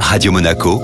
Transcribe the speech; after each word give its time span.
Radio 0.00 0.32
Monaco, 0.32 0.80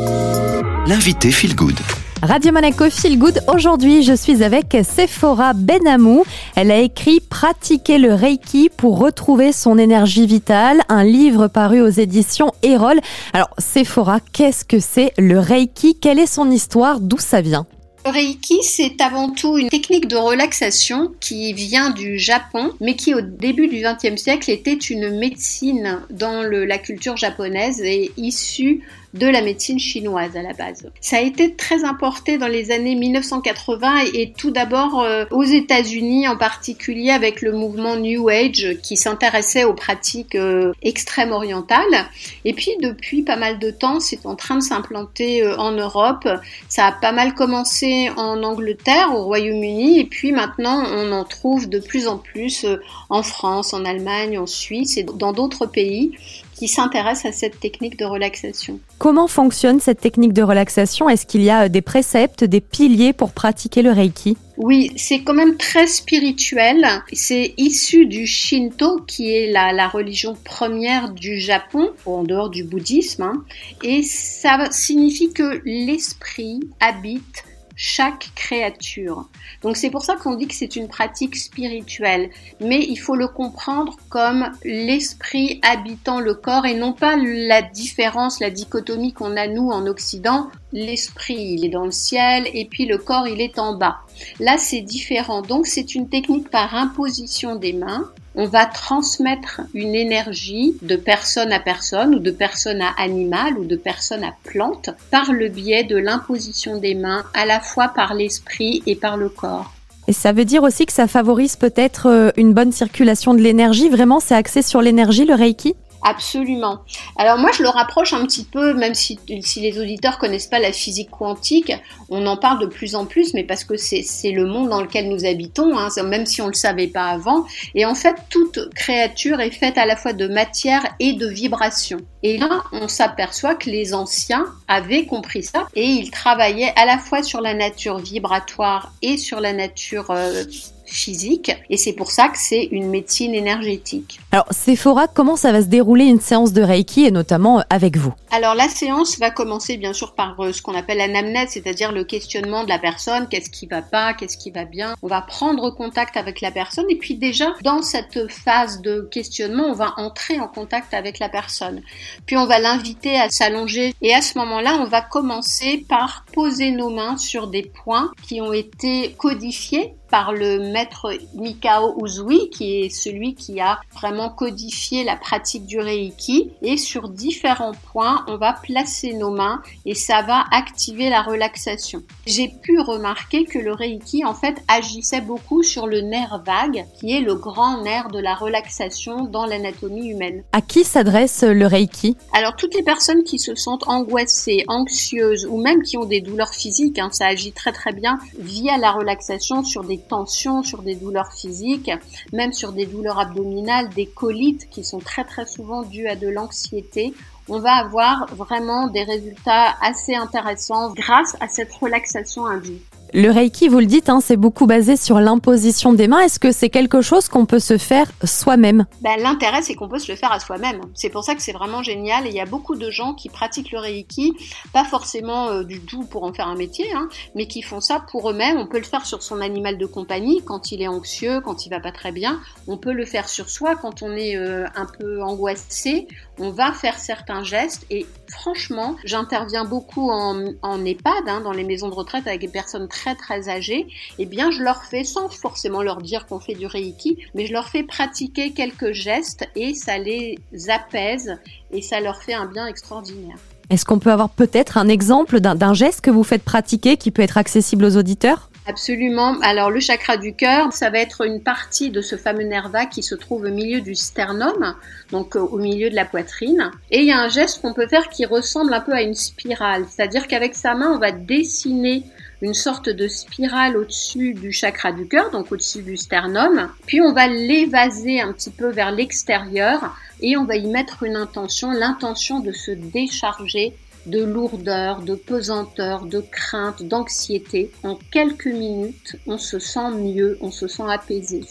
l'invité 0.87 1.31
Feel 1.31 1.55
Good. 1.55 1.79
Radio 2.23 2.53
Monaco 2.53 2.89
Feel 2.91 3.19
Good. 3.19 3.41
Aujourd'hui, 3.53 4.03
je 4.03 4.13
suis 4.13 4.45
avec 4.45 4.77
Sephora 4.85 5.55
Benamou. 5.55 6.25
Elle 6.55 6.71
a 6.71 6.79
écrit 6.79 7.21
Pratiquer 7.21 7.99
le 7.99 8.15
Reiki 8.15 8.71
pour 8.77 8.99
retrouver 8.99 9.53
son 9.53 9.79
énergie 9.79 10.27
vitale, 10.27 10.83
un 10.89 11.03
livre 11.03 11.49
paru 11.49 11.81
aux 11.81 11.89
éditions 11.89 12.53
Erol. 12.63 13.01
Alors, 13.33 13.51
Sephora, 13.59 14.19
qu'est-ce 14.33 14.65
que 14.65 14.79
c'est 14.79 15.13
le 15.19 15.39
Reiki? 15.39 15.99
Quelle 15.99 16.19
est 16.19 16.27
son 16.27 16.51
histoire? 16.51 17.01
D'où 17.01 17.19
ça 17.19 17.41
vient? 17.41 17.67
Reiki, 18.05 18.63
c'est 18.63 19.01
avant 19.01 19.31
tout 19.31 19.57
une 19.57 19.69
technique 19.69 20.09
de 20.09 20.17
relaxation 20.17 21.13
qui 21.21 21.53
vient 21.53 21.91
du 21.91 22.19
Japon, 22.19 22.73
mais 22.81 22.97
qui 22.97 23.15
au 23.15 23.21
début 23.21 23.69
du 23.69 23.83
XXe 23.83 24.21
siècle 24.21 24.51
était 24.51 24.75
une 24.75 25.19
médecine 25.19 26.01
dans 26.11 26.43
la 26.43 26.79
culture 26.79 27.17
japonaise 27.17 27.81
et 27.81 28.11
issue 28.17 28.83
de 29.15 29.27
la 29.27 29.43
médecine 29.43 29.79
chinoise 29.79 30.37
à 30.37 30.43
la 30.43 30.55
base. 30.55 30.91
Ça 31.01 31.19
a 31.19 31.21
été 31.21 31.55
très 31.55 31.85
importé 31.85 32.39
dans 32.39 32.49
les 32.49 32.71
années 32.71 32.95
1980 32.95 34.05
et 34.15 34.33
tout 34.33 34.51
d'abord 34.51 35.03
euh, 35.03 35.25
aux 35.31 35.45
États-Unis 35.45 36.27
en 36.29 36.37
particulier 36.37 37.11
avec 37.11 37.43
le 37.43 37.53
mouvement 37.53 37.97
New 37.97 38.29
Age 38.31 38.79
qui 38.83 38.97
s'intéressait 38.97 39.65
aux 39.65 39.75
pratiques 39.75 40.35
euh, 40.35 40.73
extrêmes 40.83 41.33
orientales. 41.33 42.07
Et 42.47 42.55
puis 42.55 42.71
depuis 42.81 43.23
pas 43.23 43.37
mal 43.37 43.59
de 43.59 43.71
temps, 43.71 44.01
c'est 44.01 44.25
en 44.25 44.35
train 44.35 44.57
de 44.57 44.63
s'implanter 44.63 45.43
euh, 45.43 45.57
en 45.59 45.73
Europe. 45.73 46.27
Ça 46.69 46.87
a 46.87 46.93
pas 46.93 47.13
mal 47.13 47.35
commencé 47.35 48.11
en 48.17 48.43
Angleterre, 48.43 49.15
au 49.15 49.25
Royaume-Uni, 49.25 49.99
et 49.99 50.05
puis 50.05 50.33
maintenant 50.33 50.85
on 50.91 51.13
en 51.13 51.25
trouve 51.25 51.69
de 51.69 51.79
plus 51.79 52.07
en 52.07 52.17
plus 52.17 52.67
en 53.11 53.23
France, 53.23 53.75
en 53.75 53.85
Allemagne, 53.85 54.39
en 54.39 54.47
Suisse 54.47 54.97
et 54.97 55.03
dans 55.03 55.33
d'autres 55.33 55.67
pays 55.67 56.13
qui 56.63 56.69
s'intéressent 56.69 57.35
à 57.35 57.37
cette 57.37 57.59
technique 57.59 57.99
de 57.99 58.05
relaxation. 58.05 58.79
Comment 58.99 59.27
fonctionne 59.27 59.81
cette 59.81 60.01
technique 60.01 60.33
de 60.33 60.45
relaxation? 60.45 61.09
Est-ce 61.09 61.27
qu'il 61.27 61.43
y 61.43 61.51
a 61.51 61.69
des 61.69 61.83
préceptes, 61.83 62.45
des 62.45 62.61
piliers 62.61 63.13
pour 63.13 63.33
pratiquer 63.33 63.83
le 63.83 63.91
Reiki? 63.91 64.37
Oui, 64.59 64.93
c'est 64.95 65.23
quand 65.23 65.35
même 65.35 65.57
très 65.57 65.89
spirituel. 65.89 66.87
C'est 67.13 67.55
issu 67.57 68.07
du 68.07 68.29
Shinto, 68.29 69.01
qui 69.09 69.35
est 69.35 69.51
la, 69.51 69.89
religion 69.89 70.37
première 70.45 71.11
du 71.11 71.41
Japon, 71.41 71.91
en 72.07 72.23
dehors 72.23 72.49
du 72.49 72.63
bouddhisme. 72.63 73.25
Hein. 73.25 73.43
Et 73.83 74.05
ça 74.05 74.71
signifie 74.71 75.33
que 75.33 75.61
l'esprit 75.65 76.61
habite 76.79 77.43
chaque 77.77 78.31
créature. 78.35 79.29
Donc 79.63 79.77
c'est 79.77 79.91
pour 79.91 80.05
ça 80.05 80.17
qu'on 80.17 80.35
dit 80.35 80.47
que 80.47 80.55
c'est 80.55 80.77
une 80.77 80.89
pratique 80.89 81.37
spirituelle, 81.37 82.31
mais 82.61 82.81
il 82.81 82.97
faut 82.97 83.17
le 83.17 83.29
comprendre 83.29 83.97
comme 84.09 84.51
l'esprit 84.65 85.61
habitant 85.63 86.21
le 86.21 86.35
corps 86.35 86.67
et 86.67 86.75
non 86.75 86.93
pas 86.93 87.17
la 87.17 87.63
différence, 87.63 88.41
la 88.41 88.51
dichotomie 88.51 89.13
qu'on 89.13 89.37
a 89.37 89.47
nous 89.47 89.71
en 89.71 89.87
Occident. 89.87 90.51
L'esprit, 90.73 91.37
il 91.37 91.65
est 91.65 91.71
dans 91.71 91.85
le 91.85 91.91
ciel 91.91 92.49
et 92.55 92.65
puis 92.65 92.87
le 92.87 92.99
corps, 92.99 93.29
il 93.29 93.41
est 93.41 93.59
en 93.59 93.75
bas. 93.75 93.99
Là, 94.41 94.57
c'est 94.59 94.81
différent. 94.81 95.43
Donc 95.43 95.67
c'est 95.67 95.95
une 95.95 96.09
technique 96.09 96.51
par 96.51 96.75
imposition 96.75 97.57
des 97.57 97.73
mains 97.73 98.11
on 98.35 98.47
va 98.47 98.67
transmettre 98.67 99.61
une 99.75 99.95
énergie 99.95 100.77
de 100.83 100.97
personne 100.97 101.53
à 101.53 101.61
personne 101.61 102.15
ou 102.15 102.19
de 102.19 102.31
personne 102.31 102.81
à 102.81 102.93
animal 102.99 103.59
ou 103.59 103.65
de 103.65 103.77
personne 103.77 104.25
à 104.25 104.35
plante 104.45 104.91
par 105.11 105.33
le 105.33 105.49
biais 105.49 105.85
de 105.85 105.97
l'imposition 105.97 106.79
des 106.79 106.95
mains 106.95 107.25
à 107.35 107.47
la 107.47 107.61
fois 107.61 107.89
par 107.89 108.15
l'esprit 108.15 108.83
et 108.87 108.97
par 108.97 109.17
le 109.17 109.29
corps. 109.29 109.73
Et 110.09 110.13
ça 110.13 110.33
veut 110.33 110.45
dire 110.45 110.63
aussi 110.63 110.85
que 110.87 110.93
ça 110.93 111.07
favorise 111.07 111.57
peut-être 111.57 112.07
euh, 112.09 112.31
une 112.37 112.53
bonne 112.55 112.73
circulation 112.73 113.35
de 113.35 113.41
l'énergie. 113.41 113.89
Vraiment, 113.89 114.19
c'est 114.19 114.35
axé 114.35 114.63
sur 114.63 114.83
l'énergie, 114.83 115.25
le 115.25 115.35
Reiki? 115.35 115.75
Absolument. 116.05 116.81
Alors 117.17 117.39
moi, 117.39 117.51
je 117.53 117.63
le 117.63 117.69
rapproche 117.69 118.13
un 118.13 118.25
petit 118.27 118.45
peu, 118.45 118.75
même 118.75 118.95
si, 118.95 119.19
si 119.43 119.61
les 119.61 119.79
auditeurs 119.79 120.19
connaissent 120.19 120.49
pas 120.49 120.59
la 120.59 120.73
physique 120.73 121.11
quantique, 121.11 121.73
on 122.11 122.27
en 122.27 122.37
parle 122.37 122.61
de 122.61 122.67
plus 122.67 122.95
en 122.95 123.07
plus, 123.07 123.35
mais 123.35 123.45
parce 123.45 123.65
que 123.65 123.77
c'est 123.77 124.33
le 124.33 124.47
monde 124.47 124.69
dans 124.69 124.83
lequel 124.83 125.09
nous 125.09 125.25
habitons, 125.25 125.79
hein, 125.79 125.89
même 126.05 126.27
si 126.27 126.43
on 126.43 126.49
le 126.49 126.55
savait 126.55 126.89
pas 126.89 127.07
avant. 127.07 127.47
Et 127.75 127.87
en 127.87 127.95
fait, 127.95 128.17
toute 128.31 128.59
créature 128.75 129.41
est 129.41 129.51
faite 129.51 129.79
à 129.79 129.87
la 129.87 129.97
fois 129.97 130.13
de 130.13 130.27
matière 130.27 130.83
et 130.99 131.13
de 131.13 131.27
vibration. 131.27 131.99
Et 132.25 132.39
là, 132.39 132.63
on 132.73 132.89
s'aperçoit 132.89 133.55
que 133.55 133.71
les 133.71 133.95
anciens 133.95 134.47
avaient 134.69 135.07
compris 135.07 135.43
ça 135.43 135.67
et 135.75 135.85
ils 135.85 136.11
travaillaient 136.11 136.73
à 136.77 136.87
la 136.87 136.99
fois 136.99 137.23
sur 137.23 137.41
la 137.41 137.55
nature 137.55 137.99
vibratoire 137.99 138.93
et 139.03 139.17
sur 139.17 139.41
la 139.41 139.53
nature 139.53 140.11
euh, 140.11 140.45
physique 140.93 141.53
et 141.71 141.77
c'est 141.77 141.93
pour 141.93 142.11
ça 142.11 142.29
que 142.29 142.39
c'est 142.39 142.65
une 142.71 142.89
médecine 142.89 143.35
énergétique. 143.35 144.21
Alors 144.31 144.47
Sephora, 144.51 145.09
comment 145.09 145.37
ça 145.37 145.53
va 145.53 145.63
se 145.63 145.67
dérouler 145.67 146.05
une 146.05 146.21
séance 146.21 146.53
de 146.53 146.63
Reiki 146.63 147.07
et 147.07 147.11
notamment 147.11 147.61
euh, 147.61 147.63
avec 147.71 147.97
vous? 147.97 148.13
Alors 148.31 148.55
la 148.55 148.69
séance 148.69 149.19
va 149.19 149.31
commencer 149.31 149.77
bien 149.77 149.93
sûr 149.93 150.15
par 150.15 150.39
euh, 150.41 150.53
ce 150.53 150.63
qu'on 150.63 150.75
appelle 150.75 150.99
l'anamnèse, 150.99 151.51
c'est-à-dire 151.51 151.93
le 151.93 152.05
questionnement 152.05 152.65
de 152.65 152.69
la 152.69 152.79
personne, 152.79 153.29
qu'est-ce 153.29 153.51
qui 153.51 153.67
va 153.67 153.83
pas, 153.83 154.15
qu'est-ce 154.15 154.37
qui 154.37 154.51
va 154.51 154.65
bien. 154.65 154.95
On 155.03 155.09
va 155.09 155.23
prendre 155.23 155.71
contact 155.71 156.17
avec 156.17 156.41
la 156.41 156.51
personne 156.51 156.87
et 156.89 156.97
puis 156.97 157.17
déjà 157.17 157.55
dans 157.63 157.83
cette 157.83 158.31
phase 158.31 158.81
de 158.81 159.09
questionnement, 159.11 159.65
on 159.69 159.75
va 159.75 159.95
entrer 159.97 160.41
en 160.41 160.49
contact 160.49 160.95
avec 160.95 161.19
la 161.19 161.29
personne. 161.29 161.83
Puis 162.27 162.37
on 162.37 162.47
va 162.47 162.59
l'inviter 162.59 163.19
à 163.19 163.31
s'allonger 163.31 163.95
et 164.03 164.15
à 164.15 164.23
ce 164.23 164.39
moment-là, 164.39 164.79
on 164.81 164.87
va 164.87 165.01
commencer 165.01 165.85
par 165.89 166.25
poser 166.33 166.71
nos 166.71 166.91
mains 166.91 167.17
sur 167.17 167.47
des 167.47 167.63
points 167.63 168.11
qui 168.23 168.41
ont 168.41 168.53
été 168.53 169.15
codifiés 169.19 169.95
par 170.13 170.35
le 170.35 170.71
maître 170.71 171.11
Mikao 171.35 172.05
Uzui, 172.05 172.51
qui 172.51 172.83
est 172.83 172.91
celui 172.91 173.35
qui 173.35 173.61
a 173.61 173.81
vraiment 173.95 174.29
codifié 174.29 175.05
la 175.05 175.17
pratique 175.17 175.65
du 175.65 175.81
Reiki. 175.81 176.51
Et 176.61 176.77
sur 176.77 177.09
différents 177.09 177.73
points, 177.91 178.23
on 178.29 178.37
va 178.37 178.53
placer 178.53 179.15
nos 179.15 179.31
mains 179.31 179.63
et 179.87 179.95
ça 179.95 180.21
va 180.21 180.45
activer 180.53 181.09
la 181.09 181.23
relaxation. 181.23 182.03
J'ai 182.27 182.49
pu 182.49 182.79
remarquer 182.79 183.47
que 183.47 183.59
le 183.59 183.73
Reiki, 183.73 184.23
en 184.27 184.35
fait, 184.35 184.63
agissait 184.69 185.23
beaucoup 185.23 185.63
sur 185.63 185.87
le 185.87 186.03
nerf 186.03 186.43
vague, 186.45 186.85
qui 187.01 187.17
est 187.17 187.21
le 187.23 187.35
grand 187.35 187.83
nerf 187.83 188.09
de 188.09 188.19
la 188.19 188.35
relaxation 188.35 189.25
dans 189.25 189.47
l'anatomie 189.47 190.11
humaine. 190.11 190.43
À 190.53 190.61
qui 190.61 190.85
s'adresse 190.85 191.43
le 191.43 191.67
Reiki? 191.67 192.19
Alors, 192.35 192.55
toutes 192.57 192.75
les 192.75 192.83
personnes 192.83 193.25
qui 193.25 193.39
se 193.39 193.55
sentent 193.55 193.89
angoissées, 193.89 194.65
anxieuses 194.69 195.47
ou 195.47 195.57
même 195.57 195.83
qui 195.83 195.97
ont 195.97 196.05
des 196.05 196.21
douleurs 196.21 196.53
physiques, 196.53 196.99
hein, 196.99 197.09
ça 197.13 197.29
agit 197.29 197.53
très 197.53 197.73
très 197.73 197.95
bien 197.95 198.19
via 198.39 198.77
la 198.77 198.93
relaxation 198.93 199.65
sur 199.65 199.85
des 199.85 200.02
tensions, 200.09 200.63
sur 200.63 200.83
des 200.83 200.95
douleurs 200.95 201.33
physiques, 201.33 201.91
même 202.33 202.53
sur 202.53 202.73
des 202.73 202.87
douleurs 202.87 203.19
abdominales, 203.19 203.89
des 203.91 204.07
colites 204.07 204.69
qui 204.71 204.85
sont 204.85 204.99
très 204.99 205.25
très 205.25 205.47
souvent 205.47 205.83
dues 205.83 206.09
à 206.09 206.17
de 206.17 206.29
l'anxiété, 206.29 207.15
on 207.49 207.59
va 207.59 207.73
avoir 207.73 208.27
vraiment 208.35 208.87
des 208.89 209.03
résultats 209.03 209.75
assez 209.81 210.15
intéressants 210.15 210.93
grâce 210.93 211.37
à 211.41 211.49
cette 211.49 211.73
relaxation 211.73 212.47
induite. 212.47 212.85
Le 213.15 213.31
Reiki, 213.31 213.69
vous 213.69 213.79
le 213.79 213.85
dites, 213.85 214.09
hein, 214.09 214.21
c'est 214.23 214.39
beaucoup 214.39 214.65
basé 214.65 214.97
sur 214.97 215.21
l'imposition 215.21 215.93
des 215.93 216.09
mains. 216.09 216.21
Est-ce 216.21 216.39
que 216.39 216.51
c'est 216.51 216.71
quelque 216.71 217.03
chose 217.03 217.29
qu'on 217.29 217.45
peut 217.45 217.59
se 217.59 217.77
faire 217.77 218.11
soi-même? 218.25 218.87
Ben, 219.03 219.21
L'intérêt, 219.21 219.61
c'est 219.61 219.75
qu'on 219.75 219.87
peut 219.87 219.99
se 219.99 220.11
le 220.11 220.17
faire 220.17 220.33
à 220.33 220.41
soi-même. 220.41 220.81
C'est 220.95 221.11
pour 221.11 221.23
ça 221.23 221.35
que 221.35 221.43
c'est 221.43 221.53
vraiment 221.53 221.83
génial. 221.83 222.27
Et 222.27 222.31
il 222.31 222.35
y 222.35 222.41
a 222.41 222.47
beaucoup 222.47 222.75
de 222.75 222.91
gens 222.91 223.13
qui 223.13 223.29
pratiquent 223.29 223.71
le 223.71 223.81
Reiki, 223.81 224.33
pas 224.73 224.85
forcément 224.85 225.49
euh, 225.49 225.63
du 225.63 225.81
tout 225.81 226.05
pour 226.05 226.25
en 226.25 226.33
faire 226.33 226.49
un 226.49 226.55
métier, 226.55 226.87
hein, 226.95 227.11
mais 227.35 227.47
qui 227.47 227.61
font 227.61 227.83
ça 227.83 228.03
pour 228.11 228.31
eux-mêmes. 228.31 228.57
On 228.57 228.67
peut 228.67 228.79
le 228.79 228.85
faire 228.85 229.05
sur 229.05 229.23
son 229.23 229.43
animal 229.43 229.77
de 229.77 229.85
compagnie 229.85 230.41
quand 230.43 230.73
il 230.73 230.81
est 230.81 230.89
anxieux, 230.89 231.43
quand 231.43 231.67
il 231.67 231.69
va 231.69 231.81
pas 231.81 231.93
très 231.93 232.13
bien. 232.13 232.41
On 232.67 232.79
peut 232.79 232.95
le 232.95 233.05
faire 233.05 233.29
sur 233.29 233.51
soi 233.51 233.77
quand 233.77 234.03
on 234.03 234.17
est 234.17 234.39
euh, 234.39 234.65
un 234.75 234.87
peu 234.87 235.23
angoissé. 235.23 236.09
On 236.39 236.49
va 236.49 236.73
faire 236.73 236.99
certains 236.99 237.45
gestes. 237.45 237.85
Et 237.91 238.07
franchement, 238.31 238.97
j'interviens 239.05 239.67
beaucoup 239.67 240.11
en, 240.11 240.47
en 240.63 240.83
EHPAD, 240.83 241.29
hein, 241.29 241.43
dans 241.43 241.53
les 241.53 241.65
maisons 241.65 241.91
de 241.91 241.95
retraite 241.95 242.27
avec 242.27 242.41
des 242.41 242.49
personnes 242.49 242.89
très 242.89 243.02
très 243.03 243.15
très 243.17 243.49
âgés, 243.49 243.87
eh 244.19 244.27
bien 244.27 244.51
je 244.51 244.63
leur 244.63 244.85
fais, 244.85 245.05
sans 245.05 245.29
forcément 245.29 245.83
leur 245.83 245.99
dire 245.99 246.27
qu'on 246.27 246.39
fait 246.39 246.55
du 246.55 246.67
Reiki, 246.67 247.19
mais 247.35 247.47
je 247.47 247.53
leur 247.53 247.69
fais 247.69 247.83
pratiquer 247.83 248.53
quelques 248.53 248.93
gestes 248.93 249.49
et 249.57 249.75
ça 249.75 249.99
les 249.99 250.39
apaise 250.69 251.37
et 251.73 251.83
ça 251.83 252.01
leur 252.01 252.23
fait 252.23 252.35
un 252.35 252.47
bien 252.47 252.67
extraordinaire. 252.67 253.37
Est-ce 253.71 253.85
qu'on 253.85 253.99
peut 253.99 254.13
avoir 254.13 254.29
peut-être 254.29 254.77
un 254.77 254.89
exemple 254.89 255.41
d'un 255.41 255.75
geste 255.75 256.03
que 256.03 256.11
vous 256.11 256.25
faites 256.25 256.43
pratiquer 256.43 256.97
qui 256.97 257.11
peut 257.11 257.23
être 257.23 257.39
accessible 257.39 257.85
aux 257.85 257.97
auditeurs? 257.97 258.51
Absolument. 258.67 259.41
Alors 259.41 259.71
le 259.71 259.81
chakra 259.81 260.17
du 260.17 260.35
cœur, 260.35 260.73
ça 260.73 260.91
va 260.91 260.99
être 260.99 261.27
une 261.27 261.43
partie 261.43 261.91
de 261.91 262.01
ce 262.01 262.15
fameux 262.15 262.45
nerf 262.45 262.69
vague 262.69 262.91
qui 262.91 263.03
se 263.03 263.17
trouve 263.17 263.43
au 263.45 263.51
milieu 263.51 263.81
du 263.81 263.97
sternum, 263.97 264.77
donc 265.11 265.35
euh, 265.35 265.41
au 265.41 265.59
milieu 265.59 265.91
de 265.91 265.97
la 265.97 266.05
poitrine. 266.05 266.71
Et 266.93 267.01
il 267.01 267.07
y 267.07 267.13
a 267.13 267.19
un 267.19 267.29
geste 267.29 267.61
qu'on 267.61 267.75
peut 267.75 267.89
faire 267.89 268.09
qui 268.09 268.25
ressemble 268.25 268.73
un 268.73 268.81
peu 268.81 268.93
à 268.93 269.03
une 269.03 269.15
spirale, 269.15 269.87
c'est-à-dire 269.89 270.29
qu'avec 270.29 270.55
sa 270.55 270.77
main, 270.77 270.93
on 270.93 270.99
va 270.99 271.11
dessiner 271.11 272.05
une 272.43 272.55
sorte 272.55 272.89
de 272.89 273.09
spirale 273.09 273.77
au-dessus 273.77 274.35
du 274.35 274.53
chakra 274.53 274.93
du 274.93 275.07
cœur, 275.07 275.31
donc 275.31 275.53
au-dessus 275.53 275.83
du 275.83 275.97
sternum. 275.97 276.69
Puis 276.87 277.01
on 277.01 277.13
va 277.13 277.29
l'évaser 277.29 278.21
un 278.21 278.33
petit 278.33 278.51
peu 278.51 278.69
vers 278.69 278.91
l'extérieur 278.91 279.97
et 280.21 280.37
on 280.37 280.45
va 280.45 280.57
y 280.57 280.67
mettre 280.67 281.05
une 281.05 281.17
intention, 281.17 281.71
l'intention 281.71 282.41
de 282.41 282.53
se 282.53 282.73
décharger 282.73 283.75
de 284.07 284.23
lourdeur, 284.23 285.03
de 285.03 285.15
pesanteur, 285.15 286.05
de 286.07 286.21
crainte, 286.21 286.83
d'anxiété. 286.83 287.71
En 287.85 287.97
quelques 288.11 288.47
minutes, 288.47 289.17
on 289.27 289.39
se 289.39 289.61
sent 289.61 289.93
mieux, 289.93 290.39
on 290.41 290.51
se 290.51 290.67
sent 290.67 290.83
apaisé. 290.89 291.43